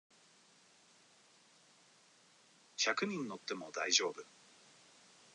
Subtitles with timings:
[2.75, 4.23] 百人乗っても大丈夫